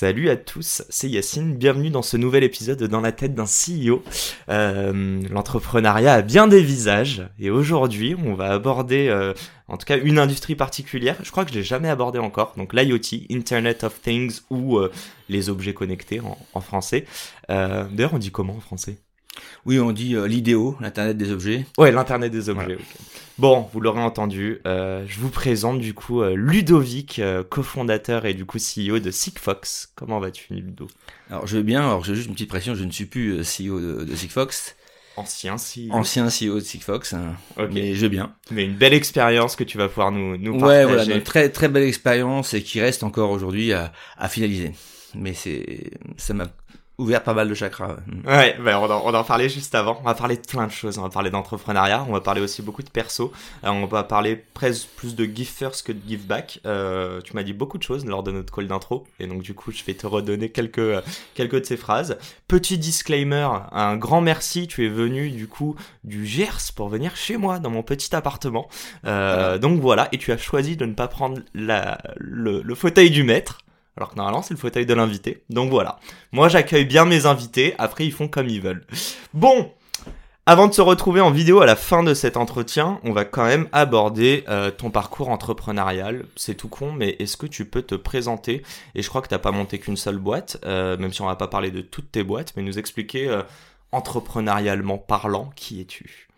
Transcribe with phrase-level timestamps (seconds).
[0.00, 4.04] Salut à tous, c'est Yacine, bienvenue dans ce nouvel épisode dans la tête d'un CEO.
[4.48, 9.34] Euh, L'entrepreneuriat a bien des visages et aujourd'hui on va aborder euh,
[9.66, 12.74] en tout cas une industrie particulière, je crois que je l'ai jamais abordé encore, donc
[12.74, 14.92] l'IoT, Internet of Things ou euh,
[15.28, 17.04] les objets connectés en, en français.
[17.48, 18.98] D'ailleurs on dit comment en français?
[19.66, 21.66] Oui, on dit l'idéo, l'Internet des objets.
[21.76, 22.78] Ouais, l'Internet des objets.
[23.38, 28.34] Bon, vous l'aurez entendu, euh, je vous présente du coup euh, Ludovic, euh, cofondateur et
[28.34, 29.92] du coup CEO de Sigfox.
[29.94, 30.88] Comment vas-tu, Ludo?
[31.30, 33.42] Alors, je vais bien, alors j'ai juste une petite pression, je ne suis plus euh,
[33.42, 34.74] CEO de, de Sigfox,
[35.16, 35.92] Ancien CEO.
[35.92, 37.68] ancien CEO de Sigfox, hein, Ok.
[37.72, 38.32] mais je vais bien.
[38.50, 40.84] Mais une belle expérience que tu vas pouvoir nous, nous Ouais, partager.
[40.86, 44.72] voilà, une très très belle expérience et qui reste encore aujourd'hui à, à finaliser.
[45.14, 46.48] Mais c'est, ça m'a
[46.98, 47.96] ouvert pas mal de chakras.
[48.26, 49.98] Ouais, bah on, en, on en parlait juste avant.
[50.00, 50.98] On va parler de plein de choses.
[50.98, 52.04] On va parler d'entrepreneuriat.
[52.08, 53.32] On va parler aussi beaucoup de perso.
[53.64, 56.60] Euh, on va parler presque plus de give first que de give back.
[56.66, 59.06] Euh, tu m'as dit beaucoup de choses lors de notre call d'intro.
[59.20, 61.00] Et donc, du coup, je vais te redonner quelques, euh,
[61.34, 62.18] quelques de ces phrases.
[62.48, 63.48] Petit disclaimer.
[63.70, 64.66] Un grand merci.
[64.66, 68.68] Tu es venu, du coup, du Gers pour venir chez moi dans mon petit appartement.
[69.04, 69.58] Euh.
[69.58, 70.08] Donc voilà.
[70.10, 73.58] Et tu as choisi de ne pas prendre la, le, le fauteuil du maître.
[73.98, 75.42] Alors que normalement, c'est le fauteuil de l'invité.
[75.50, 75.98] Donc voilà.
[76.30, 77.74] Moi, j'accueille bien mes invités.
[77.78, 78.86] Après, ils font comme ils veulent.
[79.34, 79.72] Bon.
[80.46, 83.44] Avant de se retrouver en vidéo à la fin de cet entretien, on va quand
[83.44, 86.24] même aborder euh, ton parcours entrepreneurial.
[86.36, 88.62] C'est tout con, mais est-ce que tu peux te présenter?
[88.94, 91.36] Et je crois que t'as pas monté qu'une seule boîte, euh, même si on va
[91.36, 93.42] pas parler de toutes tes boîtes, mais nous expliquer euh,
[93.92, 96.28] entrepreneurialement parlant qui es-tu?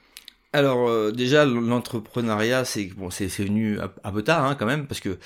[0.53, 5.16] Alors déjà l'entrepreneuriat c'est bon venu un, un peu tard hein, quand même parce que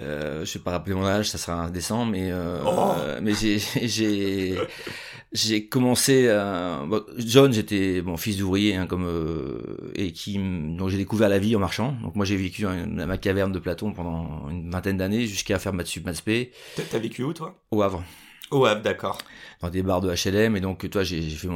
[0.00, 2.92] euh, je vais pas rappeler mon âge ça sera indécent mais euh, Oh.
[3.22, 4.58] mais j'ai j'ai
[5.32, 10.88] j'ai commencé euh, bon, jeune j'étais bon fils d'ouvrier hein, comme euh, et qui donc
[10.88, 11.96] j'ai découvert la vie en marchant.
[12.02, 15.72] Donc moi j'ai vécu dans ma caverne de Platon pendant une vingtaine d'années jusqu'à faire
[15.74, 16.24] maths sup maths
[16.90, 17.54] T'as vécu où toi?
[17.70, 18.02] Au Havre
[18.50, 19.18] Au Havre, d'accord.
[19.60, 21.48] dans des bars de HLM et donc toi j'ai fait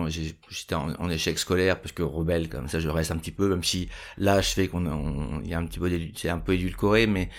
[0.51, 3.49] j'étais en, en échec scolaire parce que rebelle comme ça je reste un petit peu
[3.49, 3.89] même si
[4.19, 7.31] l'âge fait qu'on on- il y a un petit peu c'est un peu édulcoré mais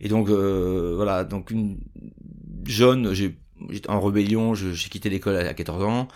[0.00, 1.76] et donc euh, voilà donc une
[2.66, 3.36] jeune j'ai
[3.70, 6.08] j'étais en rébellion je- j'ai quitté l'école à, à 14 ans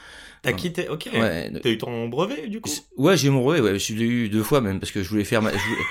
[0.43, 1.09] T'as quitté, ok.
[1.13, 2.71] ouais T'as eu ton brevet du coup?
[2.97, 5.09] Ouais j'ai eu mon brevet ouais je l'ai eu deux fois même parce que je
[5.09, 5.83] voulais faire ma, je voulais-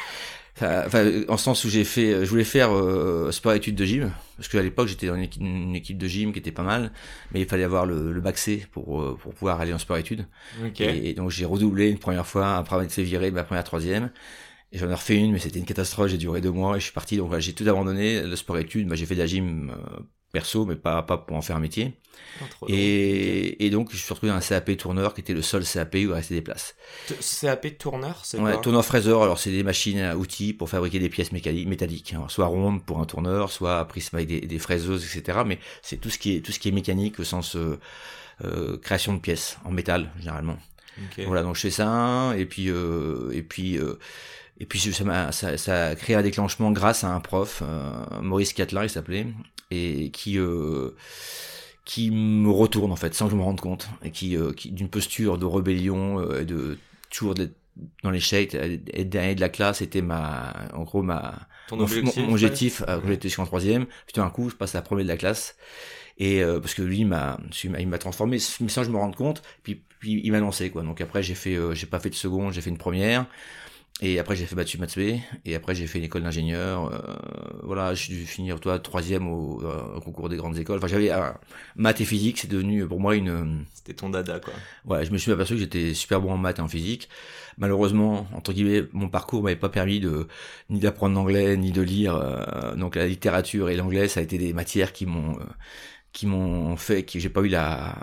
[0.61, 4.47] Enfin, en sens où j'ai fait, je voulais faire euh, sport études de gym, parce
[4.47, 6.93] qu'à l'époque j'étais dans une équipe, une équipe de gym qui était pas mal,
[7.33, 9.97] mais il fallait avoir le, le bac C pour euh, pour pouvoir aller en sport
[9.97, 10.25] études.
[10.65, 10.79] Ok.
[10.79, 14.11] Et, donc j'ai redoublé une première fois, après avoir été viré de ma première troisième.
[14.71, 16.85] Et j'en ai refait une, mais c'était une catastrophe, j'ai duré deux mois et je
[16.85, 17.17] suis parti.
[17.17, 19.99] Donc voilà, j'ai tout abandonné, le sport études, bah, j'ai fait de la gym euh,
[20.39, 21.93] perso, mais pas, pas pour en faire un métier.
[22.67, 25.93] Et, et donc je suis retrouvé dans un CAP tourneur qui était le seul CAP
[25.95, 26.75] où il restait des places.
[27.07, 30.99] T- CAP tourneur, c'est Ouais, tourneur fraiseur, alors c'est des machines à outils pour fabriquer
[30.99, 32.25] des pièces mécaniques, métalliques, hein.
[32.27, 35.39] soit rondes pour un tourneur, soit prisme avec des, des fraiseuses, etc.
[35.45, 37.79] Mais c'est tout ce qui est tout ce qui est mécanique au sens euh,
[38.43, 40.57] euh, création de pièces en métal généralement.
[41.25, 43.77] Voilà, donc je fais ça, et puis euh, et puis
[44.59, 48.53] et puis ça, ça, ça a créé un déclenchement grâce à un prof, euh, Maurice
[48.53, 49.27] Catlin, il s'appelait,
[49.71, 50.91] et qui euh,
[51.83, 54.71] qui me retourne en fait sans que je me rende compte, et qui, euh, qui
[54.71, 56.77] d'une posture de rébellion, euh, et de
[57.11, 57.55] toujours d'être
[58.03, 62.15] dans l'échec, être dernier de la classe, c'était ma, en gros ma, Ton mon, objectif,
[62.17, 62.33] mon- mon ouais.
[62.33, 63.85] objectif euh, quand j'étais jusqu'en troisième.
[63.85, 65.57] Puis tout d'un coup, je passe à la première de la classe.
[66.17, 68.87] Et euh, parce que lui il m'a il m'a- il m'a transformé mais sans que
[68.87, 71.73] je me rende compte puis, puis il m'a lancé quoi donc après j'ai fait euh,
[71.75, 73.25] j'ai pas fait de seconde j'ai fait une première
[74.01, 77.15] et après j'ai fait battu maths B, et après j'ai fait une école d'ingénieur euh,
[77.63, 81.11] voilà j'ai dû finir toi troisième au, euh, au concours des grandes écoles enfin j'avais
[81.11, 81.31] euh,
[81.75, 84.53] maths et physique c'est devenu pour moi une C'était ton dada, quoi.
[84.85, 87.09] Ouais, je me suis aperçu que j'étais super bon en maths et en physique.
[87.57, 90.27] Malheureusement, entre guillemets, mon parcours m'avait pas permis de
[90.69, 92.15] ni d'apprendre l'anglais ni de lire.
[92.15, 95.43] euh, donc la littérature et l'anglais, ça a été des matières qui m'ont euh,
[96.15, 97.93] qui m'ont fait que j'ai pas eu la.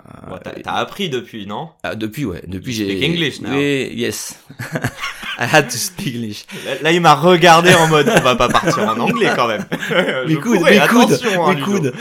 [0.63, 1.69] T'as- appris depuis, non?
[1.81, 2.85] Ah, depuis ouais, depuis j'ai.
[2.95, 3.49] speak English now.
[3.49, 4.37] Oui, yes.
[5.39, 6.45] I had to speak English.
[6.63, 9.65] Là, là, il m'a regardé en mode, on va pas partir en anglais quand même.
[10.27, 11.93] mes coudes, mes hein, mes coudes.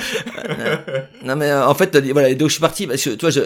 [0.51, 0.77] Euh,
[1.25, 3.41] non mais euh, en fait, voilà, donc je suis parti parce que tu vois, je,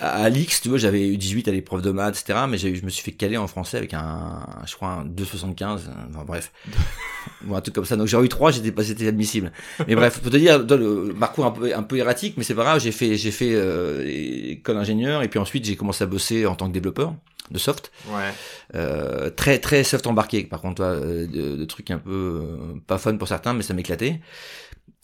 [0.00, 2.38] à l'X, tu vois, j'avais eu 18 à l'épreuve de maths, etc.
[2.48, 5.62] Mais j'ai- je me suis fait caler en français avec un, je crois, un 2,75.
[5.62, 6.50] euh, Enfin bref.
[7.46, 7.96] Ou un truc comme ça.
[7.96, 9.52] Donc j'aurais eu 3, j'étais pas, c'était admissible.
[9.86, 12.64] Mais bref, pour te dire, le parcours un peu, un peu erratique, mais c'est pas
[12.64, 12.80] grave.
[12.80, 16.54] J'ai fait, j'ai fait euh, école ingénieur et puis ensuite j'ai commencé à bosser en
[16.54, 17.14] tant que développeur
[17.50, 17.92] de soft.
[18.08, 18.32] Ouais.
[18.74, 20.44] Euh, très très soft embarqué.
[20.44, 23.62] Par contre, toi, euh, de, de, trucs un peu euh, pas fun pour certains, mais
[23.62, 24.20] ça m'éclatait.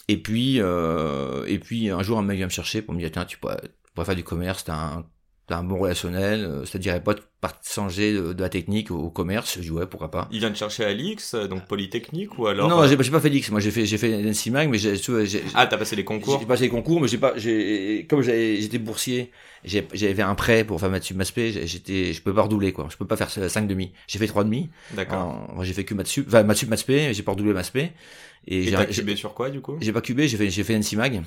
[0.09, 3.11] Et puis euh, et puis un jour un mec vient me chercher pour me dire
[3.11, 5.07] tiens tu pourrais, tu pourrais faire du commerce, t'as un
[5.47, 7.21] t'as un bon relationnel, euh, ça te dirait pas de
[7.63, 10.29] changer de, de, la technique au, commerce Je dis ouais, pourquoi pas.
[10.33, 12.89] Il vient de chercher à l'X, donc Polytechnique ou alors Non, euh...
[12.89, 14.95] j'ai pas fait l'X, moi j'ai fait j'ai fait l'NCMAG, mais j'ai
[15.55, 18.79] Ah, t'as passé les concours J'ai passé les concours, mais j'ai pas j'ai comme j'étais
[18.79, 19.31] boursier,
[19.65, 23.07] j'avais un prêt pour faire maths sup j'étais je peux pas redoubler quoi, je peux
[23.07, 23.93] pas faire 5 demi.
[24.07, 24.71] J'ai fait 3 demi.
[24.93, 25.51] D'accord.
[25.55, 27.93] Moi j'ai fait que maths sup, enfin maths sup maths j'ai pas redoublé maths Et,
[28.47, 29.77] et t'as cubé sur quoi du coup?
[29.81, 31.23] J'ai pas cubé, j'ai fait j'ai fait NCMAG.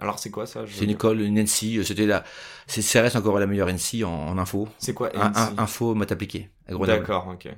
[0.00, 0.64] Alors c'est quoi ça?
[0.66, 2.24] C'est une école, une NC, euh, c'était la,
[2.66, 4.68] c'est, reste encore la meilleure NC en, en info.
[4.78, 6.14] C'est quoi NC un, Info maths.
[6.68, 7.48] D'accord, ok.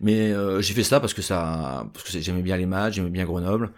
[0.00, 3.10] Mais euh, j'ai fait ça parce que ça, parce que j'aimais bien les maths, j'aimais
[3.10, 3.72] bien Grenoble.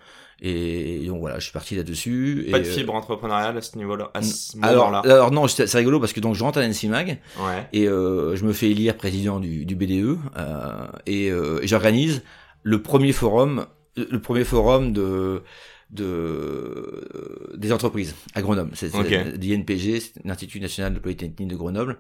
[0.47, 2.49] Et donc voilà, je suis parti là-dessus.
[2.51, 4.11] Pas et, de fibre euh, entrepreneuriale à ce niveau-là,
[4.63, 4.95] alors.
[4.95, 7.69] Alors non, c'est rigolo parce que donc je rentre à l'NCMAG ouais.
[7.73, 12.23] et euh, je me fais élire président du, du BDE euh, et, euh, et j'organise
[12.63, 15.43] le premier forum, le premier forum de
[15.95, 18.71] de des entreprises à Grenoble.
[18.75, 19.25] C'est okay.
[19.41, 21.99] l'INPG, l'Institut national de polytechnique de Grenoble.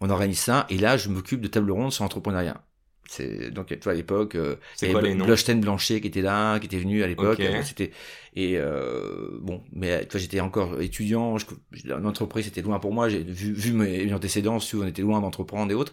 [0.00, 2.62] On organise ça et là je m'occupe de table ronde sur l'entrepreneuriat.
[3.08, 6.58] C'est donc tu vois à l'époque euh, il y avait Blochten Blanchet qui était là,
[6.60, 7.40] qui était venu à l'époque.
[7.40, 7.62] Okay.
[7.62, 7.90] C'était
[8.34, 11.36] et euh, bon, mais tu vois j'étais encore étudiant.
[11.84, 13.08] L'entreprise était loin pour moi.
[13.08, 15.92] J'ai vu, vu mes antécédents, on était loin d'entreprendre et autres.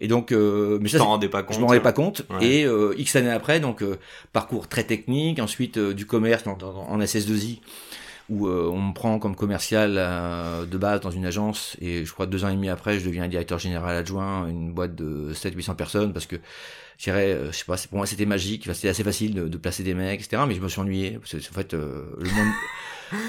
[0.00, 1.56] Et donc, euh, mais ça, t'en rendais pas compte.
[1.56, 2.22] Je m'en rendais pas compte.
[2.30, 2.46] Ouais.
[2.46, 3.98] Et euh, X années après, donc euh,
[4.32, 5.38] parcours très technique.
[5.38, 7.60] Ensuite euh, du commerce en, en SS2I
[8.28, 12.12] où euh, on me prend comme commercial euh, de base dans une agence et je
[12.12, 15.76] crois deux ans et demi après je deviens directeur général adjoint une boîte de 700-800
[15.76, 16.36] personnes parce que
[16.98, 18.68] je dirais euh, je sais pas pour moi c'était magique.
[18.72, 21.32] C'était assez facile de, de, placer des mecs etc mais je me suis ennuyé parce
[21.32, 22.52] que en fait euh, le monde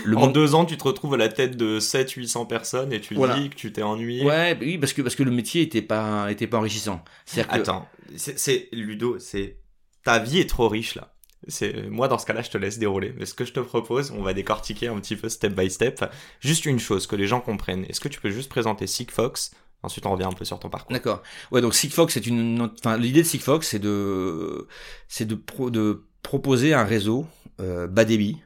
[0.06, 0.34] le en monde...
[0.34, 3.38] deux ans tu te retrouves à la tête de 700-800 personnes et tu voilà.
[3.40, 4.26] dis que tu t'es ennuyé.
[4.26, 7.04] Ouais oui parce que parce que le métier était pas était pas enrichissant.
[7.32, 7.42] Que...
[7.50, 9.58] attends c'est Ludo c'est
[10.04, 11.14] ta vie est trop riche là
[11.48, 13.14] c'est moi dans ce cas-là je te laisse dérouler.
[13.18, 16.04] Mais ce que je te propose on va décortiquer un petit peu step by step.
[16.40, 17.86] Juste une chose que les gens comprennent.
[17.86, 19.52] Est-ce que tu peux juste présenter Sigfox?
[19.84, 20.94] Ensuite on revient un peu sur ton parcours.
[20.94, 21.22] D'accord.
[21.52, 24.68] Ouais donc Sigfox c'est une enfin l'idée de Sigfox c'est de
[25.08, 27.26] c'est de pro, de proposer un réseau
[27.62, 28.38] euh, bas débit.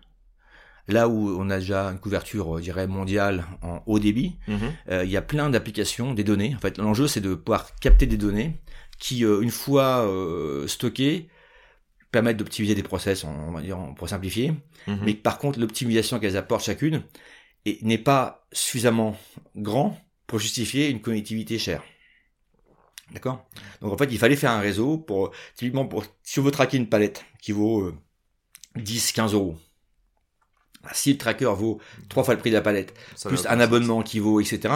[0.88, 4.36] Là où on a déjà une couverture je dirais mondiale en haut débit.
[4.48, 4.92] Il mm -hmm.
[4.92, 6.54] euh, y a plein d'applications des données.
[6.56, 8.60] En fait l'enjeu c'est de pouvoir capter des données
[9.00, 11.28] qui euh, une fois euh, stockées
[12.12, 14.52] permettent d'optimiser des process, on va dire, pour simplifier,
[14.88, 14.98] -hmm.
[15.04, 17.04] mais par contre, l'optimisation qu'elles apportent chacune
[17.82, 19.16] n'est pas suffisamment
[19.56, 19.98] grand
[20.28, 21.84] pour justifier une connectivité chère.
[23.14, 23.46] D'accord?
[23.82, 26.78] Donc en fait, il fallait faire un réseau pour, typiquement, pour, si on veut traquer
[26.78, 27.96] une palette qui vaut euh,
[28.76, 29.58] 10, 15 euros,
[30.94, 31.80] si le tracker vaut
[32.10, 34.74] trois fois le prix de la palette, Ça plus un abonnement qui vaut, etc.,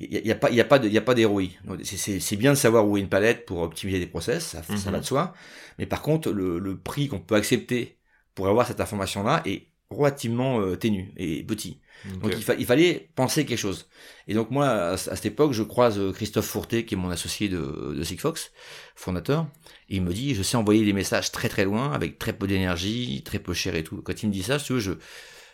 [0.00, 1.50] il n'y a, pas, il y a pas de, il y a pas d'héroïne.
[1.82, 4.76] C'est bien de savoir où est une palette pour optimiser des process, ça, mm -hmm.
[4.76, 5.34] ça va de soi.
[5.78, 7.98] Mais par contre, le, le prix qu'on peut accepter
[8.34, 9.60] pour avoir cette information-là est
[9.90, 11.80] relativement euh, ténu et petit.
[12.06, 12.18] Okay.
[12.22, 13.88] Donc il, fa il, fallait penser quelque chose.
[14.28, 17.10] Et donc moi, à, à cette époque, je croise euh, Christophe Fourté, qui est mon
[17.10, 18.52] associé de, de Sigfox,
[18.94, 19.40] fondateur,
[19.88, 22.46] et il me dit, je sais envoyer des messages très très loin, avec très peu
[22.46, 24.00] d'énergie, très peu cher et tout.
[24.04, 24.92] Quand il me dit ça, tu veux, je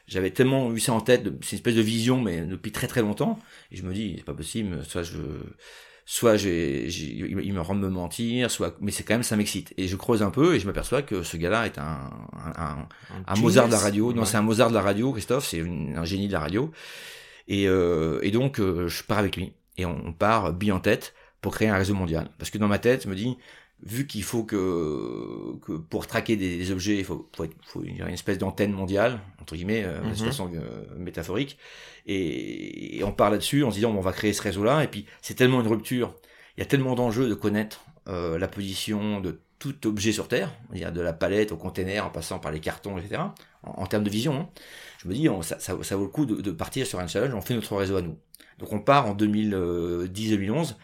[0.06, 3.00] j'avais tellement eu ça en tête, c'est une espèce de vision, mais depuis très très
[3.02, 3.38] longtemps,
[3.70, 5.18] et je me dis, c'est pas possible, soit je
[6.06, 9.72] soit j'ai, il me rend me mentir, soit, mais c'est quand même ça m'excite.
[9.78, 12.88] Et je creuse un peu et je m'aperçois que ce gars-là est un, un, un,
[13.26, 14.12] un Mozart de la radio.
[14.12, 16.70] Non, c'est un Mozart de la radio, Christophe, c'est un génie de la radio.
[17.48, 19.54] Et, euh, et donc, euh, je pars avec lui.
[19.78, 22.30] Et on, on part bille en tête pour créer un réseau mondial.
[22.38, 23.36] Parce que dans ma tête, je me dis,
[23.86, 27.82] vu qu'il faut que, que pour traquer des, des objets, il faut, faut, être, faut
[27.82, 30.10] une espèce d'antenne mondiale, entre guillemets, euh, Mhm.
[30.10, 31.58] de façon euh, métaphorique,
[32.06, 34.88] et, et on part là-dessus en se disant bon, on va créer ce réseau-là, et
[34.88, 36.14] puis c'est tellement une rupture,
[36.56, 40.50] il y a tellement d'enjeux de connaître euh, la position de tout objet sur Terre,
[40.72, 43.20] dire de la palette au container en passant par les cartons, etc.,
[43.62, 44.34] en, en termes de vision.
[44.34, 44.48] Hein.
[45.02, 47.06] Je me dis, on, ça, ça, ça, vaut le coup de, de, partir sur un
[47.06, 48.16] challenge, on fait notre réseau à nous.
[48.58, 50.74] Donc on part en 2010-2011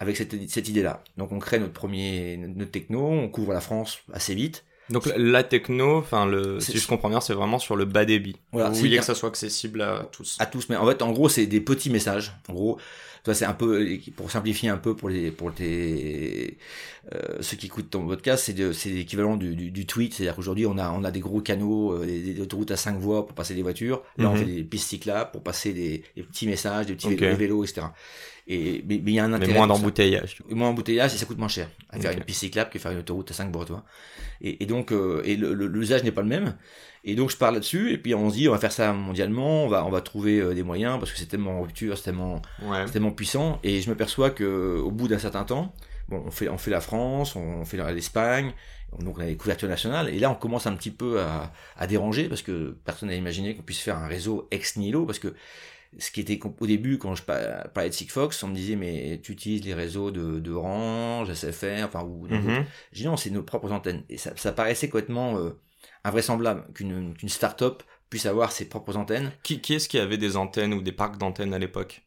[0.00, 1.04] avec cette, cette idée-là.
[1.16, 4.64] Donc on crée notre premier notre techno, on couvre la France assez vite.
[4.88, 8.36] Donc la techno, enfin le, si je comprends bien, c'est vraiment sur le bas débit.
[8.50, 10.36] Voilà, Vous que ça soit accessible à tous.
[10.40, 12.32] À tous, mais en fait, en gros, c'est des petits messages.
[12.48, 12.78] En gros,
[13.22, 16.58] toi, c'est un peu pour simplifier un peu pour les pour tes
[17.14, 20.66] euh, ceux qui écoutent ton podcast, c'est c'est l'équivalent du, du, du, tweet, c'est-à-dire qu'aujourd'hui
[20.66, 23.34] on a on a des gros canaux, euh, des, des, autoroutes à cinq voies pour
[23.34, 24.02] passer des voitures.
[24.16, 24.32] Là, mm -hmm.
[24.32, 27.34] on fait des pistes cyclables pour passer des, des petits messages, des petits okay.
[27.34, 27.88] vélos, etc.
[28.52, 29.52] Et mais mais il y a un intérêt.
[29.52, 30.38] Mais moins d'embouteillage.
[30.50, 32.90] Et moins d'embouteillage et ça coûte moins cher à faire une piste cyclable que faire
[32.90, 33.84] une autoroute à 5 bords, tu vois.
[34.40, 36.56] Et, et donc, euh, et le- le- l'usage n'est pas le même.
[37.04, 39.64] Et donc, je parle là-dessus, et puis on se dit, on va faire ça mondialement,
[39.64, 42.04] on va, on va trouver euh, des moyens, parce que c'est tellement en rupture, c'est
[42.04, 42.82] tellement, Ouais.
[42.86, 43.58] c'est tellement puissant.
[43.62, 45.72] Et je m'aperçois que au bout d'un certain temps,
[46.08, 48.52] bon, on fait, on fait la France, on fait l'Espagne,
[48.98, 51.86] donc on a des couvertures nationales, et là, on commence un petit peu à, à
[51.86, 55.32] déranger, parce que personne n'a imaginé qu'on puisse faire un réseau ex nihilo, parce que
[55.98, 59.20] ce qui était au début quand je pa- parlais de Sigfox, on me disait mais
[59.22, 62.64] tu utilises les réseaux de, de Orange, SFR, enfin ou Mhm.
[62.92, 64.04] j'ai dit non, c'est nos propres antennes.
[64.08, 65.50] Et ça, ça paraissait complètement euh,
[66.04, 69.32] invraisemblable qu'une qu'une start-up puisse avoir ses propres antennes.
[69.42, 72.02] Qui, qui est-ce qui avait des antennes ou des parcs d'antennes à l'époque?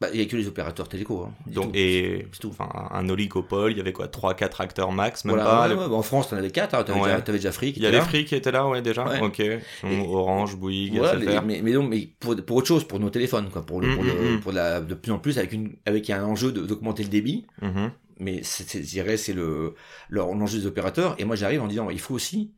[0.00, 1.24] Bah, il y a que les opérateurs téléco.
[1.24, 1.70] Hein, Donc tout.
[1.74, 2.50] et tout.
[2.50, 5.68] enfin un oligopole, il y avait quoi 3 4 acteurs max même Voilà, pas.
[5.68, 7.08] ouais, ouais, bah, en France, t'en avais quatre, hein, t'avais Ouais.
[7.08, 8.08] déjà, t'avais déjà Free qui Il y a était les là.
[8.08, 9.04] Free qui étaient là ouais déjà.
[9.22, 9.40] OK.
[9.40, 9.58] Et-
[10.06, 11.28] Orange, Bouygues, Voilà, SFR.
[11.28, 13.92] les- mais, mais donc, mais pour, pour autre chose, pour nos téléphones, quoi, pour le,
[13.94, 14.40] pour, Mm, le- mm, mm.
[14.40, 17.46] pour la, de plus en plus avec une, avec un enjeu d'augmenter le débit.
[17.62, 17.90] Mhm.
[18.20, 19.74] mais je dirais, c'est le,
[20.10, 21.14] l'enjeu des opérateurs.
[21.18, 22.52] Et moi, j'arrive en disant, il faut aussi,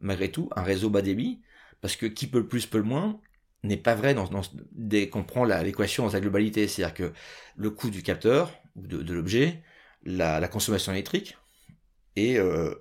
[0.00, 1.40] malgré tout, un réseau bas débit,
[1.82, 3.18] parce que qui peut le plus peut le moins
[3.64, 4.28] n'est pas vrai dans,
[4.72, 6.68] dès qu'on prend l'équation dans sa globalité.
[6.68, 7.12] C'est-à-dire que
[7.56, 9.62] le coût du capteur, de, de l'objet,
[10.04, 11.36] la, consommation électrique
[12.16, 12.74] et, euh,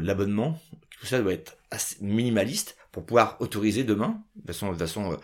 [0.00, 0.60] l'abonnement,
[0.98, 5.16] tout ça doit être assez minimaliste pour pouvoir autoriser demain, de façon, de façon euh,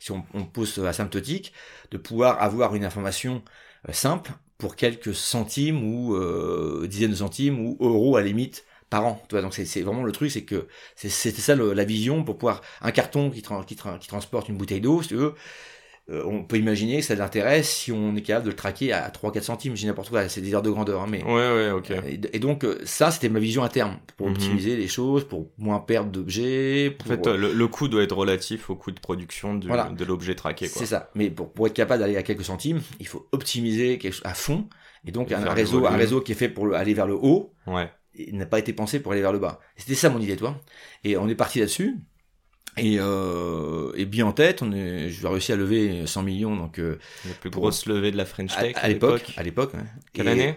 [0.00, 1.52] si on, on pose asymptotique,
[1.90, 3.42] de pouvoir avoir une information
[3.88, 6.18] euh, simple pour quelques centimes ou
[6.88, 9.22] dizaines de centimes ou euros à la limite par an.
[9.28, 10.66] Tu vois, donc c'est, vraiment le truc, c'est que
[10.96, 14.48] c'était ça le- la vision pour pouvoir un carton qui, tra- qui, tra- qui transporte
[14.48, 15.34] une bouteille d'eau, si tu veux.
[16.10, 19.10] euh, on peut imaginer que ça l'intéresse si on est capable de le traquer à
[19.10, 21.90] 3-4 centimes, j'ai n'importe quoi, c'est des heures de grandeur, hein, mais Ouais ouais, OK.
[21.90, 24.32] euh, et, et donc euh, ça c'était ma vision à terme pour Mhm.
[24.32, 26.96] optimiser les choses, pour moins perdre d'objets.
[27.04, 29.90] En fait, le, le coût doit être relatif au coût de production du- Voilà.
[29.90, 30.66] de l'objet traqué.
[30.66, 31.10] C'est ça.
[31.14, 34.66] Mais pour, pour être capable d'aller à quelques centimes, il faut optimiser quelque à fond.
[35.06, 37.14] Et donc Et un réseau, un réseau qui est fait pour le- aller vers le
[37.16, 37.90] haut, Ouais.
[38.32, 39.60] N'a pas été pensé pour aller vers le bas.
[39.76, 40.60] C'était ça mon idée, toi.
[41.04, 41.96] Et on est parti là-dessus.
[42.76, 46.54] Et, euh, et bien en tête, on est, je vais réussir à lever 100 millions
[46.56, 49.74] donc euh, La plus Pour- grosse levée de la French Tech à l'époque, à l'époque.
[49.74, 49.80] ouais.
[50.12, 50.54] Quelle Et, année?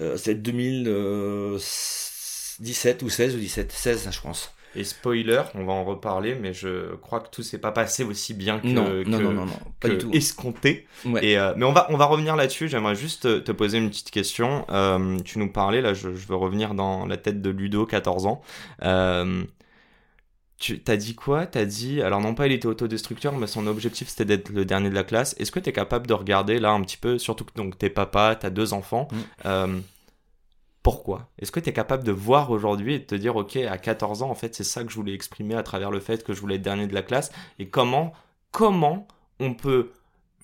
[0.00, 4.52] euh, C'est 2017 ou 16 ou 17, 16 je pense.
[4.74, 8.34] Et spoiler, on va en reparler, mais je crois que tout s'est pas passé aussi
[8.34, 10.10] bien que, non, que, non, non, non, non, pas que du tout.
[10.12, 10.86] escompté.
[11.04, 11.24] Ouais.
[11.24, 12.68] Et euh, mais on va on va revenir là-dessus.
[12.68, 14.66] J'aimerais juste te, poser une petite question.
[14.70, 18.26] Euh, tu nous parlais là, je, je veux revenir dans la tête de Ludo, 14
[18.26, 18.42] ans.
[18.82, 19.42] Euh,
[20.58, 21.46] tu t'as dit quoi?
[21.46, 24.90] T'as dit alors non pas il était autodestructeur, mais son objectif c'était d'être le dernier
[24.90, 25.34] de la classe.
[25.38, 28.36] Est-ce que t'es capable de regarder là un petit peu, surtout que donc t'es papa,
[28.38, 29.08] t'as deux enfants.
[29.44, 29.80] Mm.
[30.82, 31.28] Pourquoi?
[31.38, 34.22] Est-ce que tu es capable de voir aujourd'hui et de te dire, ok, à 14
[34.22, 36.40] ans, en fait, c'est ça que je voulais exprimer à travers le fait que je
[36.40, 37.30] voulais être dernier de la classe?
[37.58, 38.12] Et comment,
[38.52, 39.06] comment
[39.40, 39.90] on peut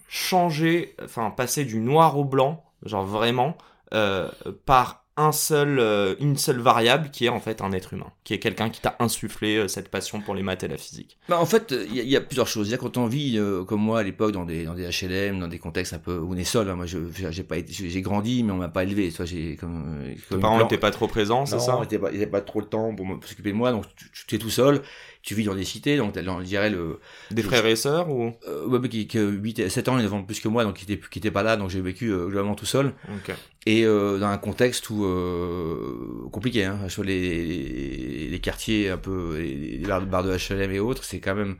[0.08, 3.56] changer, enfin, passer du noir au blanc, genre vraiment,
[3.94, 4.28] euh,
[4.66, 8.34] par un seul, euh, une seule variable qui est en fait un être humain, qui
[8.34, 11.18] est quelqu'un qui t'a insufflé euh, cette passion pour les maths et la physique.
[11.28, 12.66] Bah, en fait, il y, a- il y a plusieurs choses.
[12.68, 15.46] C'est-à-dire, quand on vit euh, comme moi à l'époque dans des dans des HLM, dans
[15.48, 16.68] des contextes un peu où on est seul.
[16.68, 16.98] hein, moi, je
[17.30, 19.10] j'ai pas j'ai grandi, mais on m'a pas élevé.
[19.12, 21.78] Toi, j'ai comme, euh, Tes comme parents une plan- n'étaient pas trop présents, c'est ça?
[21.90, 24.34] ils n'avaient pas, pas trop le temps pour s'occuper de moi, donc tu, tu- tu
[24.34, 24.82] es tout seul.
[25.26, 27.00] Tu vis dans des cités, donc t'as- on dirait le
[27.30, 28.32] Des frères et sœurs ou?
[28.46, 30.74] Euh, ouais, mais qui, qui 8 et 7 ans, ils ont plus que moi, donc
[30.76, 33.34] qui étaient qui étaient pas là, donc j'ai vécu euh, globalement tout seul Ok.
[33.64, 38.98] et euh, dans un contexte où euh, compliqué hein, sur les, les, les quartiers un
[38.98, 41.56] peu les, les bars, bars de HLM et autres c'est quand même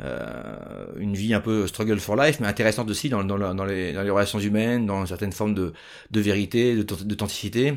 [0.00, 3.92] euh, une vie un peu struggle for life mais intéressante aussi dans, dans, dans, les,
[3.92, 5.72] dans les relations humaines dans certaines formes de,
[6.10, 7.74] de vérité de- d'authenticité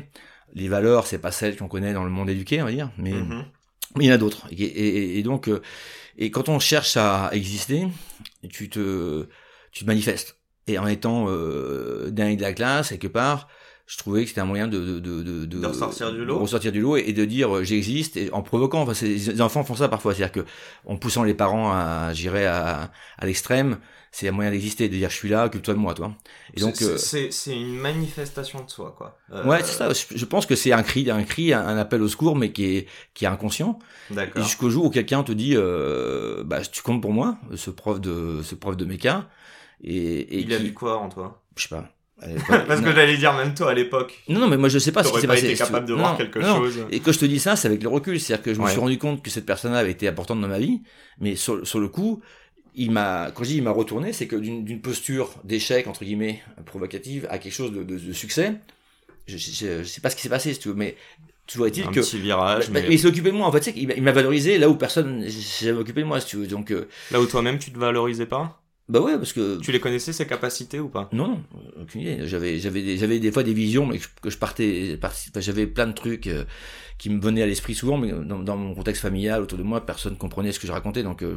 [0.54, 3.12] les valeurs c'est pas celles qu'on connaît dans le monde éduqué on va dire mais
[3.12, 3.44] Mhm.
[3.96, 4.46] Mais il y en a d'autres.
[4.50, 5.62] Et, donc, euh,
[6.16, 7.86] et quand on cherche à exister,
[8.50, 9.26] tu te,
[9.72, 10.36] tu te manifestes.
[10.66, 13.48] Et en étant euh, dernier de la classe, quelque part,
[13.88, 16.34] je trouvais que c'était un moyen de, de, de, de, De ressortir du lot.
[16.36, 18.82] de ressortir du lot et, et de dire euh, j'existe et en provoquant.
[18.82, 20.48] Enfin, les enfants font ça parfois, c'est-à-dire que
[20.84, 23.78] en poussant les parents à, j'irais à, à l'extrême,
[24.12, 26.14] c'est un moyen d'exister, de dire je suis là, occupe-toi de moi, toi.
[26.54, 29.18] Et donc, C'est- euh, une manifestation de soi, quoi.
[29.32, 29.88] Euh, ouais, c'est ça.
[30.14, 32.86] Je pense que c'est un cri, un cri, un appel au secours, mais qui est
[33.14, 33.78] qui est inconscient.
[34.10, 34.42] D'accord.
[34.42, 38.40] jusqu'au jour où quelqu'un te dit, euh, bah, tu comptes pour moi, ce prof de,
[38.42, 39.28] ce prof de méca,
[39.82, 41.42] et, et Il a vu quoi en toi?
[41.56, 41.88] Je sais pas.
[42.26, 42.92] l'époque- Parce que non.
[42.94, 44.18] j'allais dire même toi à l'époque.
[44.28, 45.46] non, non, mais moi je sais pas ce qui s'est pas passé.
[45.46, 45.98] été tu capable de veux.
[46.00, 46.56] voir Non, quelque non.
[46.56, 46.78] chose.
[46.90, 48.80] Et quand je te dis ça, c'est avec le recul, c'est-à-dire que je me suis
[48.80, 50.80] rendu compte que cette personne-là avait été importante dans ma vie,
[51.20, 52.20] mais sur, sur le coup,
[52.74, 56.42] il m'a, quand je dis il m'a retourné, c'est que d'une posture d'échec entre guillemets
[56.66, 58.54] provocative à quelque chose de, de, de succès.
[59.26, 60.96] Je, je, je sais pas ce qui s'est passé, si tu veux, mais
[61.46, 63.62] toujours est-il que petit virage, Bah, mais mais il s'est occupé de moi en fait,
[63.62, 66.36] c'est qu'il m'a- il m'a valorisé là où personne s'est occupé de moi si tu
[66.36, 66.46] veux.
[66.46, 68.60] Donc euh, là où toi-même tu te valorisais pas?
[68.88, 71.08] Bah ouais, parce que Tu les connaissais ces capacités ou pas?
[71.12, 71.42] Non, non,
[71.82, 72.26] aucune idée.
[72.26, 74.98] J'avais, j'avais, des, j'avais des fois des visions, mais que je, partais,
[75.36, 76.44] j'avais plein de trucs euh,
[76.96, 79.84] qui me venaient à l'esprit souvent, mais dans, dans mon contexte familial autour de moi,
[79.84, 81.36] personne comprenait ce que je racontais, donc euh,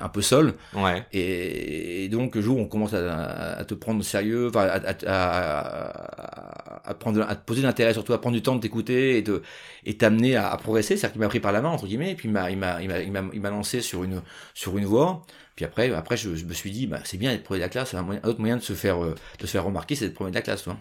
[0.00, 0.54] un peu seul.
[0.74, 1.06] Ouais.
[1.12, 4.60] Et, et donc, le jour où on commence à, à te prendre au sérieux, à,
[4.62, 9.18] à, à, à prendre, à te poser l'intérêt, surtout à prendre du temps de t'écouter
[9.18, 9.42] et de,
[9.84, 12.14] et t'amener à, à progresser, c'est-à-dire qu'il m'a pris par la main entre guillemets, et
[12.16, 14.20] puis il m'a, il m'a, il m'a, il m'a, il m'a lancé sur une,
[14.52, 15.22] sur une voie.
[15.58, 17.68] Puis après, après, je, je me suis dit, bah, c'est bien d'être premier de la
[17.68, 17.92] classe.
[17.92, 20.14] Un, moyen- un autre moyen de se faire, euh, de se faire remarquer, c'est d'être
[20.14, 20.76] premier de la classe, toi.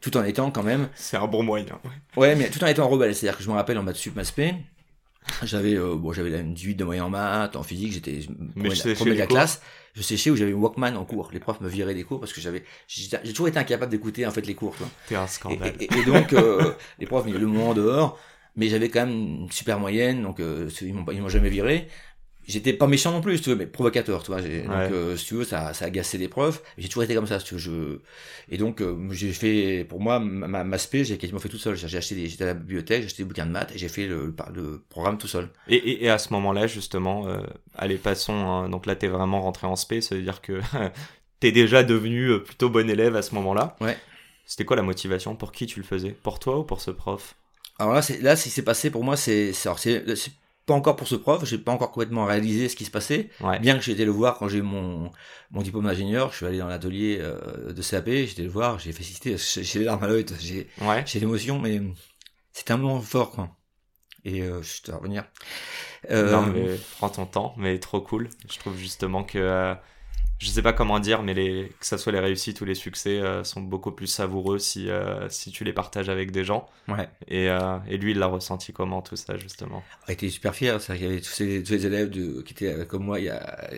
[0.00, 1.78] Tout en étant quand même, C'est un bon moyen.
[2.16, 3.14] ouais, mais tout en étant rebelle.
[3.14, 4.34] C'est-à-dire que je me rappelle en maths sup, maths
[5.44, 8.18] j'avais, euh, bon, j'avais une 18 de moyenne en maths, en physique, j'étais
[8.56, 9.62] premier, de la- premier de les la cours classe.
[9.94, 11.30] Je séchais où j'avais Walkman en cours.
[11.32, 14.32] Les profs me viraient des cours parce que j'avais, j'ai toujours été incapable d'écouter en
[14.32, 14.74] fait les cours.
[15.06, 15.74] T'es un Et, scandale.
[15.78, 18.18] et- et donc, euh, les profs me le moment dehors,
[18.56, 19.14] mais j'avais quand même
[19.44, 21.88] une super moyenne, donc euh, ils m'ont pas- ils m'ont jamais viré.
[22.48, 24.40] J'étais pas méchant non plus, si tu veux, mais provocateur, tu vois.
[24.40, 24.48] Donc,
[24.92, 26.62] euh, si tu veux, ça, ça a agacé les profs.
[26.78, 27.60] J'ai toujours été comme ça, si tu veux.
[27.60, 27.98] Je...
[28.48, 31.58] Et donc, euh, j'ai fait, pour moi, ma, ma, ma spé, j'ai quasiment fait tout
[31.58, 31.74] seul.
[31.74, 33.88] J'ai acheté des, j'étais à la bibliothèque, j'ai acheté des bouquins de maths et j'ai
[33.88, 35.48] fait le, le, le programme tout seul.
[35.68, 37.38] Et, et, et à ce moment-là, justement, euh,
[37.74, 38.32] allez, passons.
[38.34, 40.60] hein, donc là, t'es vraiment rentré en spé, ça veut dire que
[41.40, 43.76] t'es déjà devenu plutôt bon élève à ce moment-là.
[43.80, 43.96] Ouais.
[44.46, 45.34] C'était quoi la motivation?
[45.34, 46.10] Pour qui tu le faisais?
[46.22, 47.34] Pour toi ou pour ce prof?
[47.80, 50.30] Alors là, c'est, là, ce qui s'est passé pour moi, c'est, c'est, alors, c'est, c'est
[50.66, 53.30] pas encore pour ce prof, j'ai pas encore complètement réalisé ce qui se passait.
[53.40, 53.58] Ouais.
[53.60, 55.10] Bien que j'ai été le voir quand j'ai eu mon,
[55.52, 58.78] mon diplôme d'ingénieur, je suis allé dans l'atelier euh, de CAP, j'ai été le voir,
[58.78, 61.04] j'ai félicité, j'ai j'ai les larmes à l'œil, j'ai, Ouais.
[61.06, 61.80] j'ai l'émotion, mais
[62.52, 63.48] c'était un moment fort, quoi.
[64.24, 65.24] Et euh, je te revenir.
[66.10, 68.28] Euh, Non, mais prends ton temps, mais trop cool.
[68.50, 69.74] Je trouve justement que.
[70.42, 72.74] Euh, je sais pas comment dire, mais les, que ça soit les réussites ou les
[72.74, 76.68] succès euh, sont beaucoup plus savoureux si, euh, si tu les partages avec des gens.
[76.88, 77.08] Ouais.
[77.28, 79.82] Et, euh, et lui, il l'a ressenti comment tout ça, justement?
[80.08, 82.72] On était super c'est qu'il y avait tous ces, tous les élèves de, qui étaient
[82.72, 83.70] euh, comme moi il y a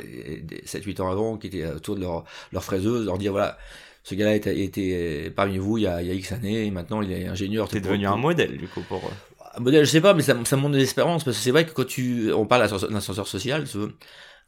[0.66, 3.56] 7-8 ans avant, qui étaient autour de leur, leur fraiseuse, leur dire voilà,
[4.02, 6.70] ce gars-là était, était parmi vous il y, a, il y a X années, et
[6.70, 7.68] maintenant il est ingénieur.
[7.68, 9.12] T'es pour- devenu un modèle, du coup, pour eux.
[9.54, 11.66] Un modèle, je sais pas, mais ça, ça montre de l'espérance, parce que c'est vrai
[11.66, 13.94] que quand tu, on parle d'ascenseur d'ascenseur social, tu veux,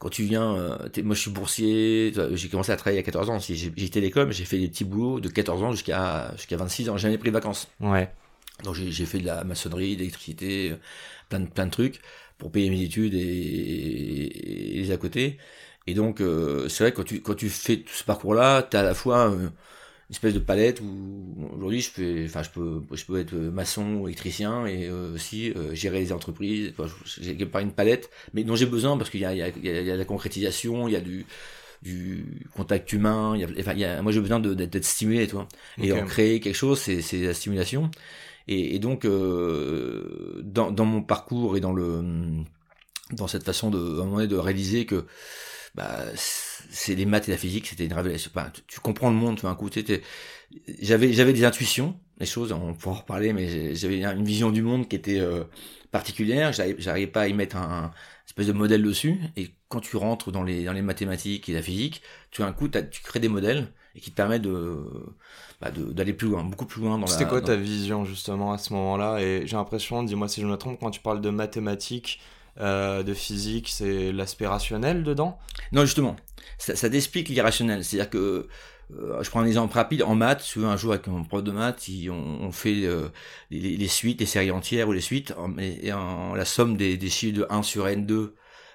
[0.00, 3.40] quand tu viens, euh, moi je suis boursier, j'ai commencé à travailler à 14 ans,
[3.40, 7.04] Si j'ai j'ai fait des petits boulots de 14 ans jusqu'à jusqu'à 26 ans, j'ai
[7.04, 7.68] jamais pris de vacances.
[7.80, 8.10] Ouais.
[8.64, 10.76] Donc j'ai fait de la maçonnerie, de l'électricité, euh,
[11.28, 12.00] plein de, plein de trucs
[12.38, 15.38] pour payer mes études et, et- et les à côté.
[15.86, 18.76] Et donc euh, c'est vrai que quand tu, quand tu fais tout ce parcours-là, tu
[18.76, 19.48] as à la fois euh,
[20.10, 23.94] une espèce de palette où aujourd'hui je peux, enfin je peux, je peux être maçon
[23.94, 26.72] ou électricien et euh, aussi euh, gérer les entreprises.
[26.76, 29.42] Enfin, j'ai pas une palette, mais dont j'ai besoin parce qu'il y a, il y,
[29.42, 31.26] a, il y a- il y a la concrétisation, il y a du
[31.82, 34.84] du contact humain, il y a, enfin, il y a, moi j'ai besoin de- d'être
[34.84, 35.48] stimulé, toi.
[35.80, 37.90] Et en créer quelque chose, c'est c'est la stimulation.
[38.48, 42.02] Et, et donc, euh, dans, dans mon parcours et dans le
[43.12, 45.04] dans cette façon de, à un moment donné, de réaliser que
[45.74, 46.04] bah,
[46.70, 48.30] c'est les maths et la physique, c'était une révélation.
[48.34, 49.68] Enfin, tu, tu comprends le monde, tu vois, un coup,
[50.80, 54.62] j'avais j'avais des intuitions, des choses, on pourra en reparler, mais j'avais une vision du
[54.62, 55.44] monde qui était euh,
[55.90, 56.52] particulière.
[56.52, 57.90] J'arrivais pas à y mettre un, un
[58.26, 59.18] espèce de modèle dessus.
[59.36, 62.68] Et quand tu rentres dans les dans les mathématiques et la physique, tu un coup,
[62.68, 64.76] tu crées des modèles et qui te permettent de
[65.60, 67.16] bah, d'aller plus loin, beaucoup plus loin dans la.
[67.16, 69.20] C'était quoi dans- ta vision justement à ce moment-là?
[69.20, 72.20] Et j'ai l'impression, dis-moi si je me trompe, quand tu parles de mathématiques,
[72.60, 75.38] euh, de physique, c'est l'aspect rationnel dedans?
[75.72, 76.16] Non, justement,
[76.58, 77.84] ça, ça t'explique l'irrationnel.
[77.84, 78.48] C'est-à-dire que,
[78.92, 81.42] euh, je prends un exemple rapide, en maths, tu vois, un jour avec mon prof
[81.42, 83.08] de maths, il- on, on fait euh,
[83.50, 86.96] les, les suites, les séries entières ou les suites, en, et, en- la somme des,
[86.96, 88.34] des chiffres de 1 sur n2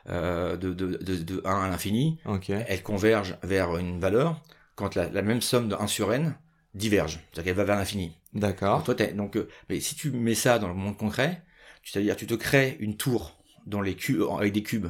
[0.09, 2.49] euh, de, de, de, de 1 à l'infini, Ok.
[2.49, 4.41] elles convergent vers une valeur
[4.75, 6.35] quand la, la même somme de 1 sur n
[6.73, 8.17] diverge, c'est-à-dire qu'elle va vers l'infini.
[8.33, 8.83] D'accord.
[8.83, 11.41] Donc, toi, donc, euh, mais si tu mets ça dans le monde concret,
[11.83, 13.34] c'est-à-dire tu te crées une tour
[13.65, 14.87] dans les cubes, avec des cubes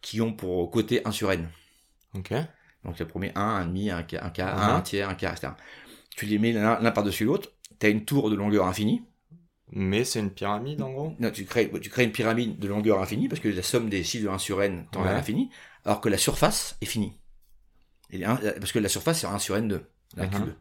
[0.00, 1.48] qui ont pour côté 1 sur n.
[2.14, 2.32] Ok.
[2.84, 4.62] Donc le premier 1, 1 demi, 1 quart, un, quart, Mhm.
[4.62, 5.52] un, un tiers, un quart, etc.
[6.16, 9.02] Tu les mets l'un par-dessus l'autre, tu as une tour de longueur infinie.
[9.72, 11.12] Mais c'est une pyramide en gros?
[11.18, 14.04] Non, tu, crées, tu crées une pyramide de longueur infinie parce que la somme des
[14.04, 15.08] chiffres de 1 sur n tend Ouais.
[15.08, 15.50] à l'infini,
[15.84, 17.18] alors que la surface est finie.
[18.10, 19.80] Et un- parce que la surface c'est 1 sur n2,
[20.16, 20.30] la Mhm.
[20.30, 20.54] cube.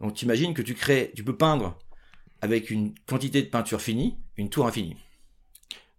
[0.00, 1.78] Donc tu imagines que tu crées, tu peux peindre
[2.40, 4.96] avec une quantité de peinture finie, une tour infinie.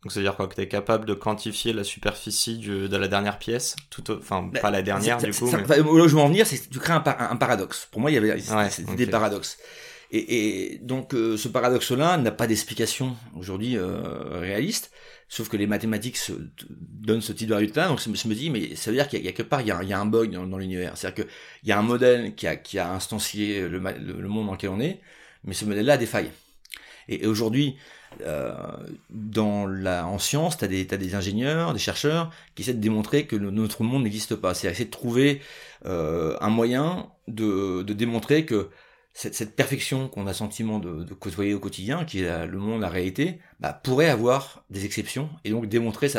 [0.03, 3.37] Donc c'est-à-dire quoi que tu es capable de quantifier la superficie du- de la dernière
[3.37, 5.47] pièce tout au- Enfin, Bah, pas la dernière du coup.
[5.47, 7.21] ça- mais- enfin, là où je veux en venir, c'est que tu crées un, par-
[7.31, 7.87] un paradoxe.
[7.91, 9.57] Pour moi, il y avait Ouais, des paradoxes.
[10.13, 14.91] Et, et donc, euh, ce paradoxe-là n'a pas d'explication aujourd'hui euh, réaliste,
[15.29, 16.33] sauf que les mathématiques se,
[16.69, 17.87] donnent ce type de résultat.
[17.87, 19.29] Donc, je me, je me dis, mais ça veut dire qu'il y a, il y
[19.29, 20.97] a quelque part, il y a, un- il y a un bug dans, dans l'univers.
[20.97, 24.27] C'est-à-dire qu'il y a un modèle qui a, qui a instancié le, ma- le, le
[24.27, 24.99] monde dans lequel on est,
[25.45, 26.31] mais ce modèle-là a des failles.
[27.07, 27.77] Et, et aujourd'hui,
[29.09, 33.25] dans la, en science, tu as, des, des ingénieurs, des chercheurs qui essaient de démontrer
[33.25, 34.53] que notre monde n'existe pas.
[34.53, 35.41] C'est essayer de trouver
[35.85, 38.69] euh, un moyen de, de démontrer que
[39.13, 42.81] cette, cette perfection qu'on a sentiment de, de, côtoyer au quotidien, qui est le monde,
[42.81, 46.09] la réalité, bah, pourrait avoir des exceptions et donc démontrer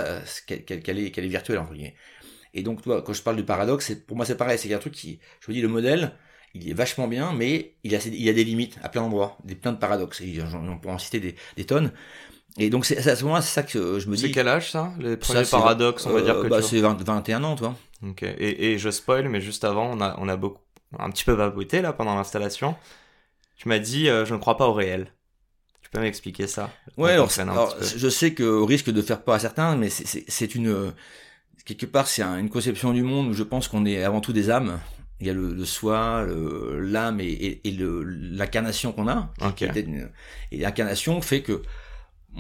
[0.47, 1.95] qu'elle qu'elle est, qu'elle est virtuelle entre guillemets.
[2.55, 4.93] Et donc, toi, quand je parle du paradoxe, pour moi c'est pareil, c'est un truc
[4.93, 6.13] qui, je vous dis, le modèle,
[6.55, 9.55] il est vachement bien, mais il a, il a des limites à plein d'endroits, des
[9.55, 10.21] plein de paradoxes.
[10.21, 11.93] Et on pourrait en citer des, des tonnes.
[12.59, 14.23] Et donc c'est à ce moment-là, c'est ça que je me dis.
[14.23, 17.57] C'est quel âge ça Les premiers paradoxes, on va dire que bah, c'est 21 ans,
[17.57, 17.75] toi.
[18.07, 18.23] Ok.
[18.23, 20.61] Et, et je spoil, mais juste avant, on a, on a beaucoup,
[20.99, 22.77] un petit peu vapoté là pendant l'installation.
[23.57, 25.13] Tu m'as dit, euh, je ne crois pas au réel.
[25.81, 26.71] Tu peux m'expliquer ça?
[26.97, 30.93] Ouais, alors, je sais que au risque de faire peur à certains, mais c'est une
[31.65, 34.51] quelque part c'est une conception du monde où je pense qu'on est avant tout des
[34.51, 34.81] âmes
[35.23, 39.33] il y a le, le soi, l'âme et, et, et l'incarnation qu'on a.
[40.51, 41.63] Et l'incarnation fait que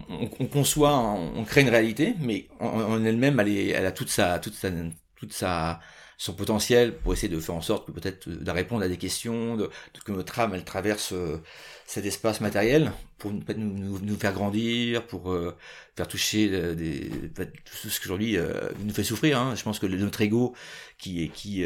[0.09, 4.39] on, on, conçoit, on crée une réalité, mais en, elle-même, elle, elle a toute sa,
[4.41, 4.71] toute sa,
[5.17, 5.81] toute sa,
[6.23, 9.57] son potentiel pour essayer de faire en sorte que peut-être de répondre à des questions,
[9.57, 9.69] de,
[10.05, 11.39] que notre âme elle traverse euh,
[11.85, 15.57] cet espace matériel pour nous, nous, nous faire grandir, pour euh,
[15.97, 18.39] faire toucher euh, des, tout ce qu'aujourd'hui
[18.85, 19.37] nous fait souffrir.
[19.37, 19.57] Hein.
[19.57, 20.55] Je pense que notre ego
[20.97, 21.65] qui, qui,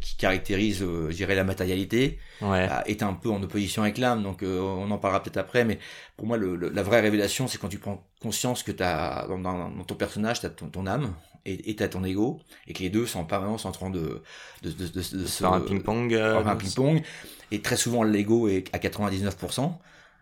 [0.00, 2.68] qui caractérise, je dirais, la matérialité ouais.
[2.68, 4.22] Bah, est un peu en opposition avec l'âme.
[4.22, 5.78] Donc on en parlera peut-être après, mais
[6.16, 9.84] pour moi le, la vraie révélation c'est quand tu prends conscience que as, dans, dans,
[9.84, 11.14] ton personnage, tu as ton, ton âme
[11.46, 14.22] et t'as ton ego et que les deux sont en permanence en train de
[14.62, 17.02] de, de, de, de se faire un ping pong euh, un ping pong
[17.50, 19.80] et très souvent l'ego est à 99%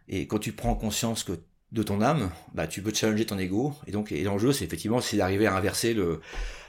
[0.08, 1.32] et quand tu prends conscience que
[1.72, 3.74] de ton âme bah tu peux challenger ton ego.
[3.86, 6.20] Et donc et l'enjeu c'est effectivement c'est d'arriver à inverser le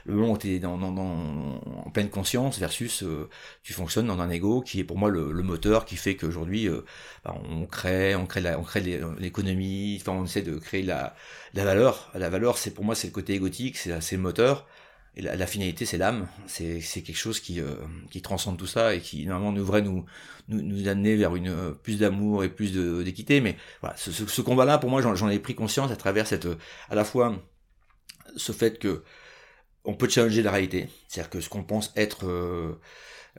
[0.06, 3.28] le moment où tu es dans, dans, dans, en pleine conscience versus euh,
[3.62, 6.68] tu fonctionnes dans un ego qui est pour moi le, le moteur qui fait qu'aujourd'hui
[6.68, 6.84] euh,
[7.24, 8.80] bah, on crée on crée la, on crée
[9.18, 11.14] l'économie enfin on essaie de créer la,
[11.54, 12.10] la valeur.
[12.14, 14.66] La valeur c'est pour moi c'est le côté égotique c'est le moteur
[15.16, 16.28] la, finalité c'est l'âme.
[16.46, 17.74] C'est quelque chose qui euh,
[18.10, 20.04] qui transcende tout ça et qui normalement devrait nous
[20.48, 22.72] nous, nous amener vers une plus d'amour et plus
[23.04, 23.40] d'équité.
[23.40, 26.26] Mais voilà ce, ce, ce combat là pour moi j'en ai pris conscience à travers
[26.26, 26.48] cette
[26.88, 27.36] à la fois
[28.36, 29.02] ce fait que
[29.84, 30.88] on peut challenger la réalité.
[31.08, 32.78] C'est-à-dire que ce qu'on pense être euh,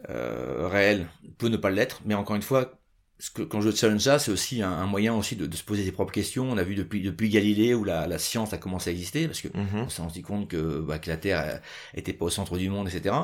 [0.10, 1.08] euh, réel
[1.38, 2.81] peut ne pas l'être, mais encore une fois,
[3.22, 5.92] ce que, quand je challenge ça, c'est aussi un, moyen aussi de, se poser ses
[5.92, 6.50] propres questions.
[6.50, 9.48] On a vu depuis depuis Galilée où la, science a commencé à exister, parce que
[9.48, 9.84] mm-hmm.
[9.86, 11.62] on s'est rendu compte que, bah, que la Terre
[11.94, 13.16] était pas au centre du monde, etc.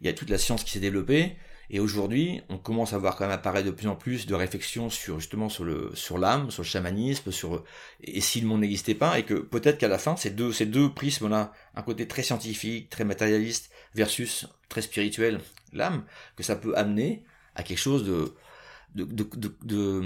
[0.00, 1.36] Il y a toute la science qui s'est développée.
[1.70, 4.90] Et aujourd'hui, on commence à voir quand même apparaître de plus en plus de réflexions
[4.90, 7.64] sur justement sur le sur l'âme, sur le chamanisme, sur
[8.02, 10.66] et si le monde n'existait pas, et que peut-être qu'à la fin, ces deux ces
[10.66, 15.40] deux prismes là, un côté très scientifique, très matérialiste versus très spirituel,
[15.72, 16.04] l'âme,
[16.36, 17.22] que ça peut amener
[17.54, 18.34] à quelque chose de
[18.94, 20.02] de, de, de, de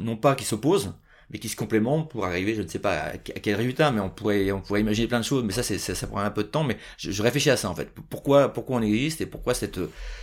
[0.00, 0.94] non pas qui s'oppose,
[1.30, 4.10] mais qui se complémentent pour arriver, je ne sais pas à, quel résultat, mais on
[4.10, 6.44] pourrait, on pourrait imaginer plein de choses, mais ça, c'est, ça, ça prend un peu
[6.44, 7.90] de temps, mais je, je, réfléchis à ça, en fait.
[8.10, 9.80] Pourquoi, pourquoi on existe et pourquoi cette,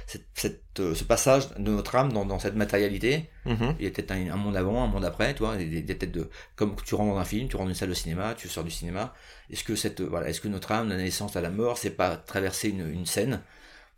[0.07, 3.29] cette, cette ce passage de notre âme dans, dans cette matérialité.
[3.45, 3.75] Mm-hmm.
[3.79, 6.29] Il y a peut-être un, monde avant, un monde après, toi, des, des têtes de,
[6.55, 8.63] comme tu rentres dans un film, tu rentres dans une salle de cinéma, tu sors
[8.63, 9.13] du cinéma.
[9.49, 12.15] Est-ce que cette, voilà, est-ce que notre âme, la naissance à la mort, c'est pas
[12.15, 13.41] traverser une, une scène?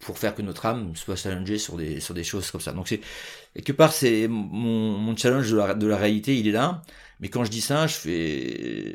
[0.05, 2.71] Pour faire que notre âme soit challengée sur des sur des choses comme ça.
[2.73, 2.87] Donc
[3.55, 6.81] quelque part c'est mon, mon challenge de la, de la réalité, il est là.
[7.19, 8.93] Mais quand je dis ça, je fais,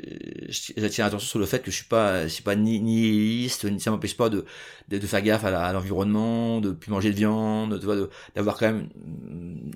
[0.76, 3.80] j'attire l'attention sur le fait que je suis pas, je suis pas ni nihiliste, ni
[3.80, 4.44] ça m'empêche pas de,
[4.88, 7.86] de, faire gaffe à l'environnement, de plus manger de viande, tu
[8.34, 8.88] d'avoir quand même,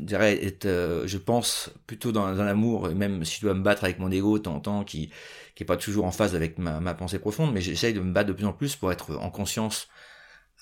[0.00, 3.62] je dirais, être, euh, je pense plutôt dans, dans l'amour, même si je dois me
[3.62, 5.08] battre avec mon ego de temps en temps, qui,
[5.54, 8.12] qui est pas toujours en phase avec ma, ma pensée profonde, mais j'essaye de me
[8.12, 9.88] battre de plus en plus pour être en conscience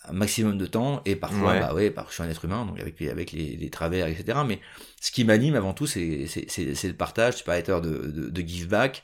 [0.08, 1.60] un maximum de temps et parfois ouais.
[1.60, 4.06] bah ouais parce que je suis un être humain donc avec avec les, les travers
[4.06, 4.58] etc mais
[5.00, 7.36] ce qui m'anime avant tout c'est c'est c'est le partage.
[7.36, 9.02] Tu parlais de, de, de give back.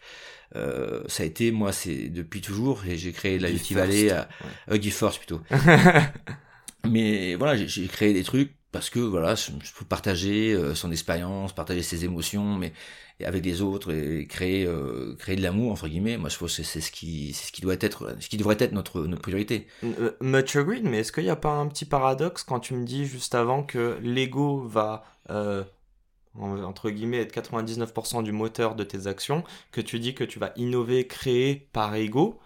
[0.54, 4.28] Euh, ça a été moi c'est depuis toujours et j'ai créé la Beauty Valley à,
[4.70, 5.40] euh, give force plutôt.
[6.88, 10.92] Mais voilà j'ai créé des trucs parce que voilà je, je peux partager euh, son
[10.92, 12.72] expérience partager ses émotions mais
[13.24, 16.18] avec les autres et créer euh, créer de l'amour entre guillemets.
[16.18, 18.56] Moi je pense que c'est ce qui c'est ce qui doit être ce qui devrait
[18.58, 19.66] être notre notre priorité.
[19.82, 22.84] Uh, much agreed mais est-ce qu'il n'y a pas un petit paradoxe quand tu me
[22.84, 25.64] dis juste avant que l'ego va euh,
[26.34, 30.52] entre guillemets être 99% du moteur de tes actions que tu dis que tu vas
[30.56, 32.38] innover créer par ego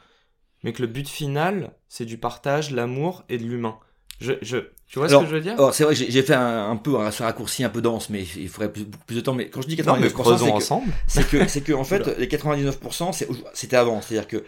[0.63, 3.79] mais que le but final c'est du partage l'amour et de l'humain?
[4.21, 4.59] Je, je,
[4.91, 6.71] tu vois alors, ce que je veux dire Alors c'est vrai que j'ai fait un,
[6.71, 9.35] un, peu un raccourci un peu dense, mais il faudrait plus, beaucoup plus de temps.
[9.35, 13.25] Mais quand je dis 99%, c'est que, c'est que en fait les 99%
[13.55, 14.45] c'était avant, c'est-à-dire que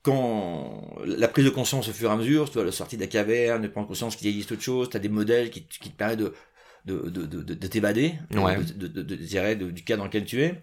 [0.00, 3.02] quand la prise de conscience au fur et à mesure, tu vois, la sortie de
[3.02, 5.90] la caverne, de prendre conscience qu'il existe autre chose, tu as des modèles qui, qui
[5.90, 6.32] te permettent de
[6.86, 8.56] de, de, de, de t'évader, ouais.
[8.58, 10.62] de, de, de, de, du cas dans lequel tu es,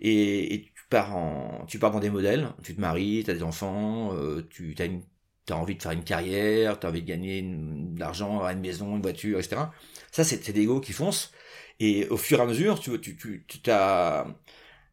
[0.00, 3.42] et, et pars en, tu pars dans des modèles, tu te maries, tu as des
[3.42, 5.02] enfants, euh, tu as, une,
[5.50, 8.60] as envie de faire une carrière, tu as envie de gagner de l'argent, avoir une
[8.60, 9.72] maison, une voiture, etc.
[10.12, 11.32] Ça, c'est des égos qui foncent.
[11.80, 14.26] Et au fur et à mesure, tu tu tu tu t'as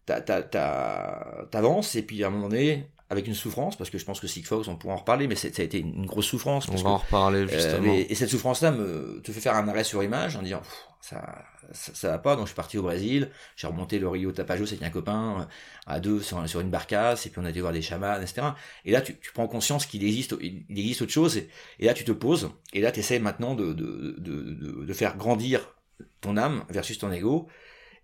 [0.05, 3.97] t'as- t'as- t'as- t'avances et puis à un moment donné, avec une souffrance, parce que
[3.97, 6.67] je pense que Sigfox, on pourra en reparler, mais ça a été une grosse souffrance.
[6.69, 7.81] On va en reparler euh, justement.
[7.81, 10.61] mais- et cette souffrance-là me te fait faire un arrêt sur image en disant
[11.01, 12.35] ça, ça ça va pas.
[12.35, 15.45] Donc je suis parti au Brésil, j'ai remonté le Rio Tapajos avec un copain euh,
[15.87, 18.47] à deux sur, sur une barcasse et puis on a été voir des chamans, etc.
[18.85, 21.95] Et là tu, tu prends conscience qu'il existe il existe autre chose et, et là
[21.95, 25.73] tu te poses et là tu essaies maintenant de, de, de, de, faire grandir
[26.21, 27.47] ton âme versus ton ego.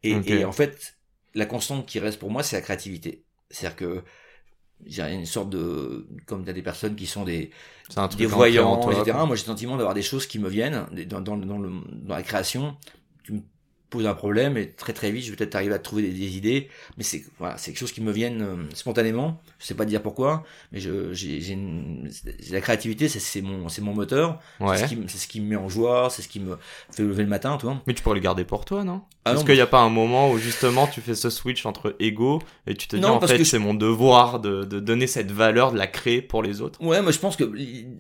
[0.04, 0.96] Et, et en fait
[1.36, 3.24] la constante qui reste pour moi c'est la créativité.
[3.52, 4.04] C'est-à-dire que
[4.88, 7.52] une sorte de comme t'as des personnes qui sont des
[7.96, 9.18] un truc des voyants, toi, etc.
[9.26, 12.16] Moi, j'ai le sentiment d'avoir des choses qui me viennent dans, dans, dans, le, dans
[12.16, 12.76] la création.
[13.30, 13.42] Me
[13.90, 16.38] poses un problème et très très vite, je vais peut-être arriver à trouver des, des
[16.38, 16.70] idées.
[16.98, 19.40] Mais c'est voilà, c'est quelque chose qui me viennent euh, spontanément.
[19.60, 22.10] Je sais pas dire pourquoi, mais je j'ai une-
[22.52, 24.40] la créativité, c'est c'est mon c'est mon moteur.
[24.60, 24.78] Ouais.
[24.78, 26.58] C'est ce qui me- c'est ce qui me met en joie, c'est ce qui me
[26.92, 27.82] fait lever le matin, tu vois.
[27.88, 29.02] Mais tu pourrais le garder pour toi, non?
[29.28, 31.96] Ah non, qu'il n'y a pas un moment où justement tu fais ce switch entre
[32.00, 34.80] ego et tu te dis Non, en parce fait je- c'est mon devoir de, de
[34.80, 37.52] donner cette valeur, de la créer pour les autres Ouais, moi je pense que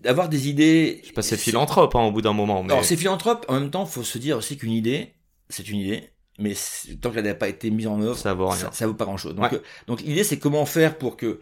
[0.08, 1.00] avoir des idées.
[1.02, 2.62] Je sais pas, c'est philanthrope hein, au bout d'un moment.
[2.64, 2.72] Mais...
[2.74, 3.46] Alors c'est philanthrope.
[3.48, 5.14] En même temps, faut se dire aussi qu'une idée,
[5.56, 6.54] c'est une idée, mais
[7.02, 8.58] tant qu'elle n'a pas été mise en œuvre, Ça vaut rien.
[8.58, 9.36] ça, ça vaut pas grand chose.
[9.36, 9.58] Donc, Ouais.
[9.58, 11.40] euh, donc l'idée c'est comment faire pour que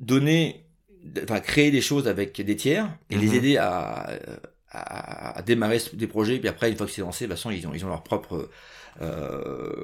[0.00, 0.64] donner,
[1.22, 3.34] enfin créer des choses avec des tiers et les Mhm.
[3.34, 4.10] aider à,
[4.70, 6.36] à, à démarrer des projets.
[6.36, 7.88] Et puis après, une fois que c'est lancé, de toute façon, ils ont, ils ont
[7.88, 8.48] leur propre
[9.00, 9.82] euh,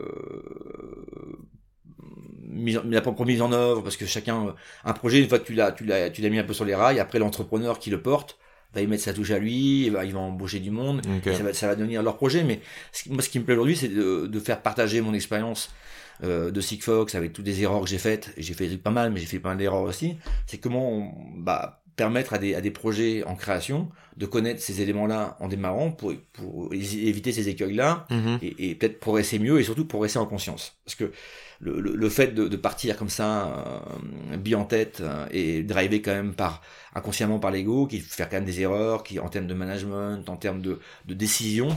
[2.42, 5.46] mise en, la propre mise en œuvre parce que chacun, un projet, une fois que
[5.46, 7.90] tu l'as, tu l'as, tu l'as mis un peu sur les rails, après l'entrepreneur qui
[7.90, 8.38] le porte
[8.74, 11.02] va y mettre sa touche à lui, il va, il va embaucher du monde.
[11.36, 12.60] Ça, va, ça va devenir leur projet, mais
[12.92, 15.70] ce moi, ce qui me plaît aujourd'hui, c'est de, de faire partager mon expérience
[16.22, 18.32] euh, de Sigfox avec toutes les erreurs que j'ai faites.
[18.36, 20.16] J'ai fait pas mal, mais j'ai fait pas mal d'erreurs aussi.
[20.46, 24.80] C'est comment on, bah, permettre à des, à des projets en création de connaître ces
[24.80, 28.38] éléments-là en démarrant pour, pour éviter ces écueils-là Mhm.
[28.42, 30.76] et, et peut-être progresser mieux et surtout progresser en conscience.
[30.84, 31.12] Parce que
[31.60, 33.64] le, le, fait de, partir comme ça,
[34.32, 36.62] euh, bille en tête, euh, et drivé quand même par
[36.94, 40.36] inconsciemment par l'ego, qui fait quand même des erreurs, qui en termes de management, en
[40.36, 41.68] termes de, de décision,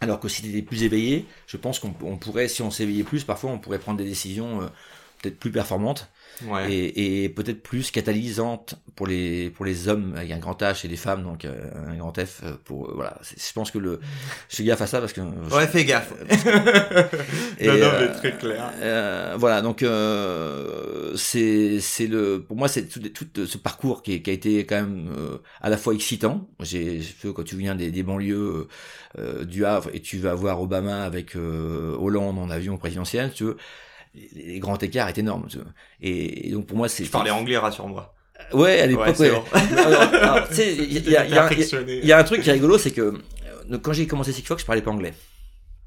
[0.00, 3.04] alors que si tu étais plus éveillé, je pense qu'on on pourrait, si on s'éveillait
[3.04, 4.66] plus, parfois on pourrait prendre des décisions euh,
[5.22, 6.10] peut-être plus performantes
[6.46, 6.70] Ouais.
[6.70, 10.88] et, et peut-être plus catalysantes pour les pour les hommes avec un grand H et
[10.88, 14.00] les femmes donc euh, un grand F euh, pour euh, voilà je pense que le
[14.50, 16.12] je fais gaffe à ça parce que Ouais, fais gaffe.
[17.58, 18.70] et, Non, non, mais euh, très clair.
[18.82, 24.22] euh, voilà, donc euh, c'est c'est le pour moi c'est tout, tout ce parcours qui,
[24.22, 26.46] qui a été quand même euh, à la fois excitant.
[26.60, 27.00] J'ai
[27.34, 28.68] quand tu viens des, des banlieues
[29.18, 33.44] euh, du Havre et tu vas voir Obama avec euh, Hollande en avion présidentiel, tu
[33.44, 33.56] veux,
[34.34, 35.12] les, grands écarts.
[35.12, 35.66] Tu vois.
[36.00, 38.14] Et, et donc pour moi c'est Je parlais anglais, rassure-moi.
[38.52, 39.32] Ouais, à l'époque, Ouais,
[40.58, 43.14] il y, a- un truc qui est rigolo, c'est que
[43.70, 45.14] euh, quand j'ai commencé Sigfox, je parlais pas anglais.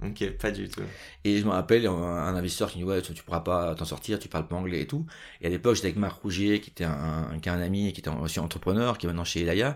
[0.01, 0.81] Ok, pas du tout.
[1.25, 3.75] Et je me rappelle un, un investisseur qui me dit ouais tu, tu pourras pas
[3.75, 5.05] t'en sortir, tu parles pas anglais et tout.
[5.41, 7.99] Et à l'époque j'étais avec Marc Rougier qui était un, qui est un ami qui
[7.99, 9.75] était aussi entrepreneur, qui est maintenant chez Elaya.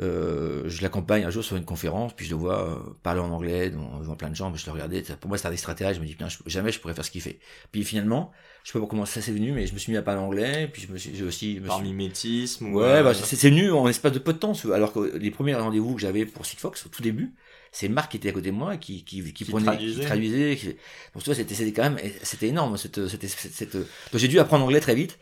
[0.00, 3.30] Euh, je l'accompagne un jour sur une conférence, puis je le vois euh, parler en
[3.30, 4.54] anglais devant, devant plein de gens.
[4.54, 5.96] Je le regardais, pour moi c'était un extraterrestre.
[5.96, 7.38] Je me dis putain, jamais je pourrais faire ce qu'il fait.
[7.70, 8.32] Puis finalement,
[8.64, 10.68] je sais pas comment ça s'est venu, mais je me suis mis à parler anglais.
[10.72, 13.12] Puis je me suis, j'ai aussi, je me Par suis- mimétisme ou, Ouais, euh, bah,
[13.12, 14.52] c'est venu en espace de peu de temps.
[14.72, 17.34] Alors que les premiers rendez-vous que j'avais pour Sigfox au tout début,
[17.72, 20.00] c'est Marc qui était à côté de moi qui, qui, qui, Qui prenait, traduisait.
[20.00, 20.56] qui traduisait.
[20.56, 20.66] qui-
[21.14, 22.76] Donc tu vois, c'était c'était quand même, c'était énorme.
[22.76, 25.18] Cette, cette, cette, cette- Donc j'ai dû apprendre anglais très vite.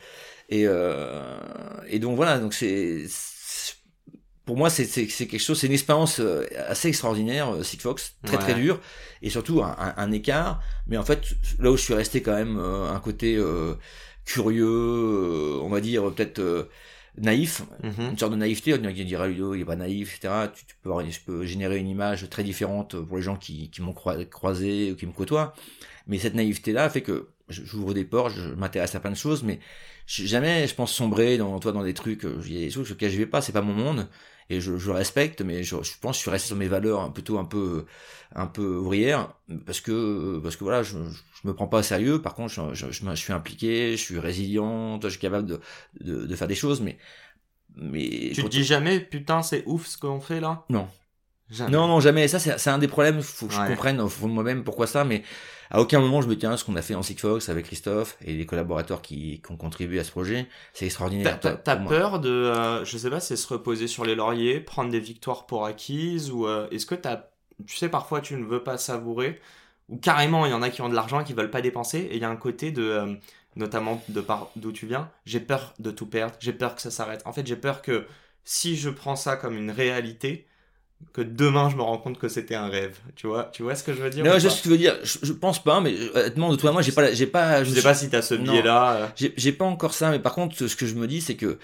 [0.51, 1.37] Et, euh,
[1.89, 3.05] et donc voilà, donc c'est
[4.47, 8.15] pour moi c'est c'est c'est quelque chose, c'est une expérience euh, assez extraordinaire, euh, Sigfox,
[8.25, 8.61] très très Ouais.
[8.61, 8.81] dur
[9.21, 10.63] et surtout un, un, un écart.
[10.87, 11.21] Mais en fait,
[11.59, 13.75] là où je suis resté quand même euh, un côté euh,
[14.25, 16.69] curieux, euh, on va dire peut-être
[17.21, 18.11] naïf, mhm.
[18.11, 20.35] une sorte de naïveté, on dirait Ludo, il est pas naïf, etc.
[20.55, 23.71] Tu, tu peux, avoir- je peux générer une image très différente pour les gens qui,
[23.71, 25.55] qui m'ont croi- croisé ou qui me côtoient.
[26.07, 29.59] Mais cette naïveté-là fait que j'ouvre des portes, je m'intéresse à plein de choses, mais
[30.07, 32.95] jamais, je pense, sombrer dans, toi, dans des trucs, il y a des choses sur
[32.95, 34.09] lesquelles je vais pas, c'est pas mon monde,
[34.51, 37.01] et je, je respecte, mais je, je pense que je suis resté sur mes valeurs
[37.01, 37.85] hein, plutôt un peu,
[38.35, 39.35] un peu ouvrières,
[39.67, 42.75] parce que, parce que voilà, je, je me prends pas au sérieux, par contre, je,
[42.75, 45.61] je, je, je suis impliqué, je suis résilient, je suis capable de,
[46.01, 46.99] de, de faire des choses, mais,
[47.77, 50.65] mais Tu te dis jamais, putain, c'est ouf ce qu'on fait là?
[50.71, 50.89] Non.
[51.51, 51.73] Jamais.
[51.73, 52.29] non, non, jamais.
[52.29, 53.23] Ça, c'est un des problèmes.
[53.23, 53.67] Faut que je Ouais.
[53.69, 55.05] comprenne au fond de moi-même pourquoi ça.
[55.05, 55.23] Mais
[55.71, 58.17] à aucun moment, je me tiens à ce qu'on a fait en Sigfox avec Christophe
[58.25, 60.47] et les collaborateurs qui, qui ont contribué à ce projet.
[60.73, 61.39] C'est extraordinaire.
[61.41, 65.01] t'as- peur de, euh, je sais pas, c'est se reposer sur les lauriers, prendre des
[65.01, 67.25] victoires pour acquises, ou euh, est-ce que t'as,
[67.67, 69.41] tu sais, parfois tu ne veux pas savourer,
[69.89, 71.99] ou carrément il y en a qui ont de l'argent et qui veulent pas dépenser,
[71.99, 73.15] et il y a un côté de, euh,
[73.57, 76.91] notamment de par d'où tu viens, j'ai peur de tout perdre, j'ai peur que ça
[76.91, 77.23] s'arrête.
[77.25, 78.07] En fait, j'ai peur que
[78.45, 80.47] si je prends ça comme une réalité,
[81.13, 82.99] que demain je me rends compte que c'était un rêve.
[83.17, 84.69] Tu vois, tu vois ce que je veux dire Non, je sais ce que tu
[84.69, 84.97] veux dire.
[85.03, 87.71] Je, je pense pas, mais euh, honnêtement, de toi, moi, j'ai pas, j'ai pas, Je
[87.73, 88.95] sais pas si t'as ce biais-là.
[88.95, 89.29] euh.
[89.37, 91.59] J'ai pas encore ça, mais par contre, ce que je me dis, c'est que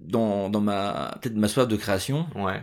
[0.00, 2.62] dans, dans ma peut-être ma soif de création, Ouais.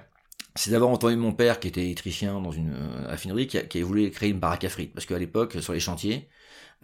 [0.55, 3.81] c'est d'avoir entendu mon père qui était électricien dans une euh, raffinerie qui, a- qui
[3.81, 6.29] voulait créer une baraque à frites parce qu'à l'époque sur les chantiers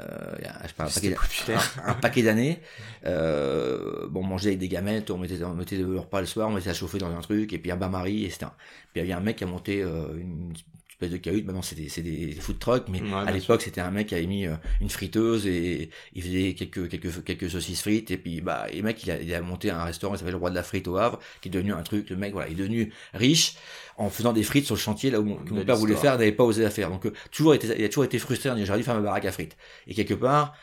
[0.02, 1.74] euh, il y a, je sais pas, un paquet, populaire.
[1.86, 2.62] un, un paquet d'années
[3.06, 6.50] euh, bon on mangeait avec des gamètes on mettait on mettait le repas le soir
[6.50, 8.54] on mettait à chauffer dans un truc et puis un bain-marie et c'était un-
[8.94, 10.54] puis il y avait un mec qui a monté euh, une
[11.02, 11.46] espèce de cahute.
[11.46, 14.16] Maintenant c'est des c'est des food trucks mais Ouais, à l'époque c'était un mec qui
[14.16, 18.12] avait mis euh, une friteuse et il faisait quelques quelques quelques saucisses frites.
[18.12, 20.34] Et puis bah et le mec il a, il a monté un restaurant qui s'appelle
[20.34, 22.48] le roi de la frite au Havre qui est devenu un truc le mec voilà
[22.50, 23.56] il est devenu riche
[23.98, 25.96] en faisant des frites sur le chantier là où mon, que mon Belle père voulait
[25.96, 26.90] faire n'avait pas osé la faire.
[26.90, 29.02] Donc euh, toujours été, il a toujours été frustré en disant j'aurais dû faire ma
[29.02, 29.58] baraque à frites.
[29.88, 30.54] Et quelque part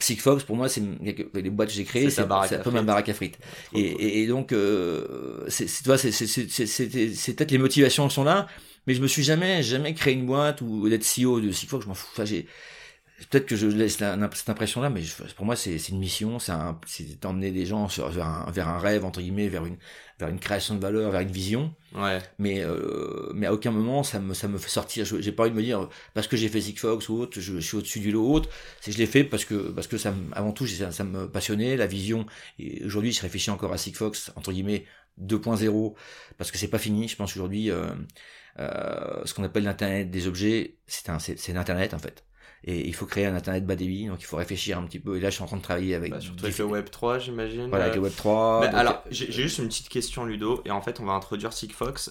[0.00, 3.14] Sigfox pour moi c'est les boîtes que j'ai créées C'est un peu ma baraque à
[3.14, 3.38] frites.
[3.74, 4.02] Et, cool.
[4.02, 5.66] et, donc, euh, c'est
[7.34, 8.46] peut-être les motivations sont là,
[8.88, 11.88] mais je me suis jamais, jamais créé une boîte ou d'être CEO de Sigfox, je
[11.88, 12.08] m'en fous.
[12.12, 12.48] Enfin, j'ai,
[13.30, 17.20] peut-être que je laisse la- cette impression-là, mais je- pour moi, c'est, une mission, c'est,
[17.20, 19.76] d'emmener des gens sur, vers, un, vers un rêve, entre guillemets, vers une,
[20.20, 21.74] vers une création de valeur, vers une vision.
[21.94, 22.20] Ouais.
[22.38, 25.04] Mais, euh, mais à aucun moment, ça me, ça me fait sortir.
[25.04, 27.58] J'ai pas envie de me dire, parce que j'ai fait Sigfox ou autre, je, je
[27.60, 28.48] suis au-dessus du lot ou autre.
[28.80, 31.28] C'est que je l'ai fait parce que, parce que ça, avant tout, ça, ça me
[31.28, 32.26] passionnait, la vision.
[32.58, 34.84] Et aujourd'hui, je réfléchis encore à Sigfox, entre guillemets,
[35.22, 35.94] 2.0,
[36.36, 37.08] parce que c'est pas fini.
[37.08, 37.86] Je pense qu'aujourd'hui, euh,
[38.58, 42.24] euh, ce qu'on appelle l'internet des objets, c'est un, c'est, l'internet en fait.
[42.64, 45.16] Et il faut créer un internet bas débit, donc il faut réfléchir un petit peu.
[45.16, 47.18] Et là, je suis en train de travailler avec, Bah, surtout avec le Web 3,
[47.20, 47.68] j'imagine.
[47.68, 48.60] voilà, avec Euh, le Web 3.
[48.60, 51.04] mais donc, alors, euh, j'ai j'ai juste une petite question, Ludo, et en fait, on
[51.04, 52.10] va introduire Sigfox.